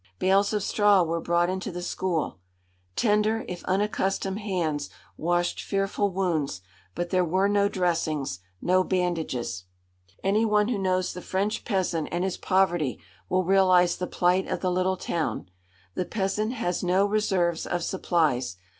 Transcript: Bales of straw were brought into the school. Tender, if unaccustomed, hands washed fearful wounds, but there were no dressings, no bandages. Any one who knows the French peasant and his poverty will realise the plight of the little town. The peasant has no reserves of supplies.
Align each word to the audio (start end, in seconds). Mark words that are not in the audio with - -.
Bales 0.17 0.51
of 0.51 0.63
straw 0.63 1.03
were 1.03 1.21
brought 1.21 1.47
into 1.47 1.71
the 1.71 1.83
school. 1.83 2.39
Tender, 2.95 3.45
if 3.47 3.63
unaccustomed, 3.65 4.39
hands 4.39 4.89
washed 5.15 5.61
fearful 5.61 6.09
wounds, 6.09 6.61
but 6.95 7.11
there 7.11 7.23
were 7.23 7.47
no 7.47 7.69
dressings, 7.69 8.39
no 8.63 8.83
bandages. 8.83 9.65
Any 10.23 10.43
one 10.43 10.69
who 10.69 10.79
knows 10.79 11.13
the 11.13 11.21
French 11.21 11.65
peasant 11.65 12.09
and 12.11 12.23
his 12.23 12.37
poverty 12.37 12.99
will 13.29 13.43
realise 13.43 13.95
the 13.95 14.07
plight 14.07 14.47
of 14.47 14.61
the 14.61 14.71
little 14.71 14.97
town. 14.97 15.51
The 15.93 16.05
peasant 16.05 16.53
has 16.53 16.83
no 16.83 17.05
reserves 17.05 17.67
of 17.67 17.83
supplies. 17.83 18.57